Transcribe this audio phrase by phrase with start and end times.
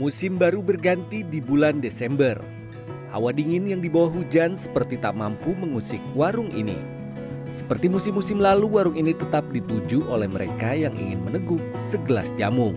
[0.00, 2.40] Musim baru berganti di bulan Desember.
[3.12, 6.80] Hawa dingin yang di bawah hujan seperti tak mampu mengusik warung ini.
[7.52, 11.60] Seperti musim-musim lalu, warung ini tetap dituju oleh mereka yang ingin meneguk
[11.92, 12.72] segelas jamu.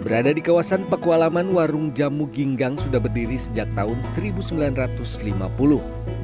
[0.00, 6.16] Berada di kawasan Pakualaman, warung jamu Ginggang sudah berdiri sejak tahun 1950.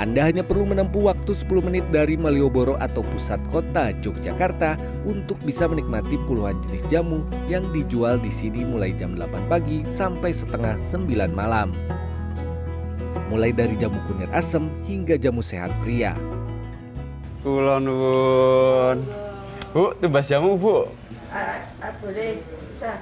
[0.00, 5.68] Anda hanya perlu menempuh waktu 10 menit dari Malioboro atau pusat kota Yogyakarta untuk bisa
[5.68, 11.08] menikmati puluhan jenis jamu yang dijual di sini mulai jam 8 pagi sampai setengah 9
[11.32, 11.68] malam.
[13.28, 16.16] Mulai dari jamu kunir asem hingga jamu sehat pria.
[17.44, 18.98] Kulon nuwun.
[19.72, 20.84] Bu, tumbas jamu, Bu.
[21.32, 22.36] Ah, ah, boleh
[22.68, 23.00] bisa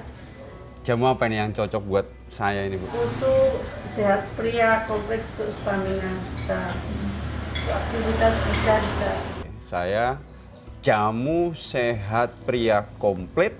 [0.81, 2.87] Jamu apa ini yang cocok buat saya ini, Bu?
[2.95, 6.71] untuk sehat pria komplit untuk stamina bisa
[7.67, 9.11] aktivitas bisa bisa
[9.59, 10.05] Saya
[10.79, 13.55] jamu sehat pria komplit.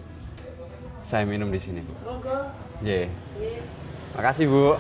[1.04, 1.94] Saya minum di sini, Bu.
[2.08, 2.48] monggo
[2.80, 3.12] Ye.
[4.16, 4.80] Makasih, Bu.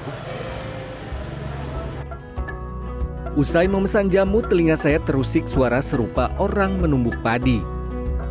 [3.36, 7.64] Usai memesan jamu, telinga saya terusik suara serupa orang menumbuk padi.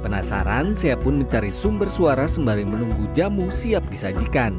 [0.00, 4.56] Penasaran, saya pun mencari sumber suara sembari menunggu jamu siap disajikan.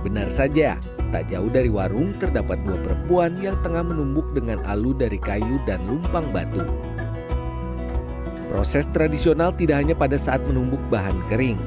[0.00, 0.80] Benar saja,
[1.12, 5.84] tak jauh dari warung terdapat dua perempuan yang tengah menumbuk dengan alu dari kayu dan
[5.84, 6.64] lumpang batu.
[8.48, 11.60] Proses tradisional tidak hanya pada saat menumbuk bahan kering.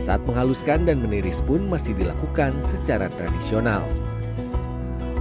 [0.00, 3.84] Saat menghaluskan dan meniris pun masih dilakukan secara tradisional.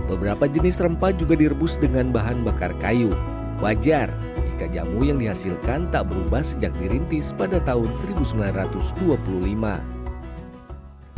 [0.10, 3.14] Beberapa jenis rempah juga direbus dengan bahan bakar kayu.
[3.62, 4.10] Wajar
[4.50, 10.01] jika jamu yang dihasilkan tak berubah sejak dirintis pada tahun 1925.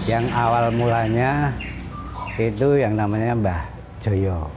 [0.03, 1.55] Yang awal mulanya
[2.35, 3.61] itu yang namanya Mbah
[4.03, 4.51] Joyo.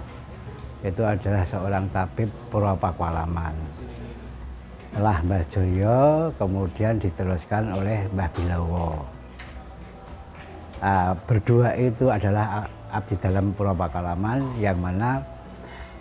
[0.83, 3.55] Itu adalah seorang tabib Purwopakualaman.
[4.91, 9.07] Setelah Mbah Joyo kemudian diteruskan oleh Mbah Bilowo.
[10.83, 15.23] Ah, berdua itu adalah abdi dalam Purwopakualaman yang mana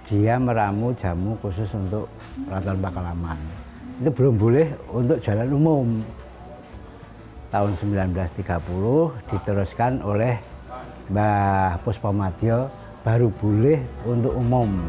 [0.10, 2.10] dia meramu jamu khusus untuk
[2.50, 3.38] Keraton Pakualaman.
[4.02, 6.02] Itu belum boleh untuk jalan umum
[7.50, 10.38] tahun 1930 diteruskan oleh
[11.10, 12.70] Mbah Puspamadyo
[13.06, 14.82] baru boleh untuk umum.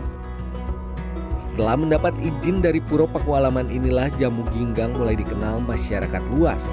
[1.37, 6.72] Setelah mendapat izin dari Puro Pakualaman inilah jamu ginggang mulai dikenal masyarakat luas.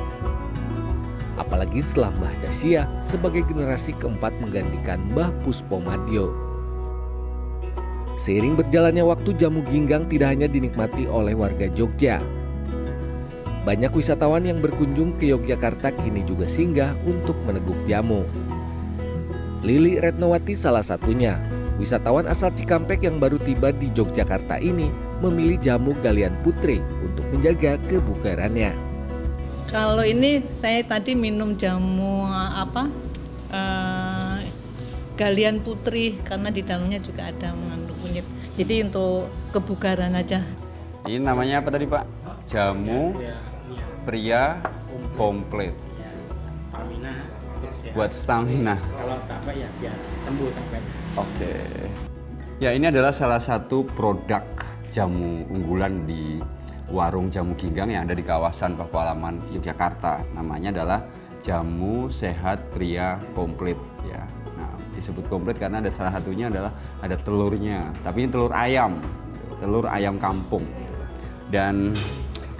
[1.35, 6.31] Apalagi setelah Mbah Dasia sebagai generasi keempat menggantikan Mbah Puspomadyo.
[8.13, 12.22] Seiring berjalannya waktu jamu ginggang tidak hanya dinikmati oleh warga Jogja.
[13.63, 18.28] Banyak wisatawan yang berkunjung ke Yogyakarta kini juga singgah untuk meneguk jamu.
[19.63, 21.40] Lili Retnowati salah satunya.
[21.79, 24.91] Wisatawan asal Cikampek yang baru tiba di Yogyakarta ini
[25.23, 28.75] memilih jamu galian putri untuk menjaga kebugarannya.
[29.72, 32.91] Kalau ini saya tadi minum jamu apa
[33.47, 34.38] eh,
[35.16, 38.28] galian putri karena di dalamnya juga ada mengandung kunyit.
[38.59, 40.44] Jadi untuk kebugaran aja.
[41.07, 42.03] Ini namanya apa tadi, Pak?
[42.44, 43.16] Jamu
[44.03, 44.59] pria
[45.16, 45.72] komplit.
[46.68, 47.14] stamina.
[47.96, 48.75] Buat stamina.
[48.75, 49.97] kalau capek ya biar
[50.28, 50.81] sembuh capek
[51.14, 51.56] Oke.
[52.62, 54.41] Ya, ini adalah salah satu produk
[54.94, 56.40] jamu unggulan di
[56.94, 60.22] warung jamu ginggang yang ada di kawasan Pakualaman Yogyakarta.
[60.38, 61.00] Namanya adalah
[61.41, 64.22] jamu sehat pria komplit ya.
[64.56, 66.72] Nah, disebut komplit karena ada salah satunya adalah
[67.02, 69.02] ada telurnya, tapi ini telur ayam,
[69.59, 70.64] telur ayam kampung.
[71.53, 71.94] Dan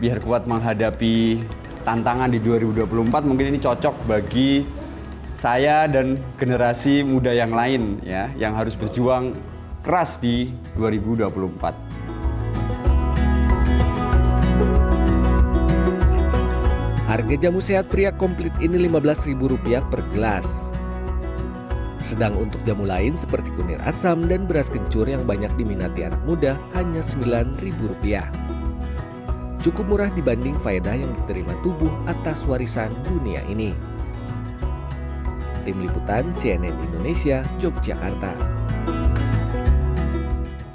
[0.04, 1.40] biar kuat menghadapi
[1.88, 4.68] tantangan di 2024 mungkin ini cocok bagi
[5.40, 9.32] saya dan generasi muda yang lain ya yang harus berjuang
[9.80, 11.72] keras di 2024.
[17.08, 20.76] Harga jamu sehat pria komplit ini Rp15.000 per gelas.
[22.04, 26.60] Sedang untuk jamu lain seperti kunir asam dan beras kencur yang banyak diminati anak muda
[26.76, 28.53] hanya Rp9.000.
[29.64, 33.72] Cukup murah dibanding faedah yang diterima tubuh atas warisan dunia ini.
[35.64, 38.53] Tim Liputan CNN Indonesia, Yogyakarta.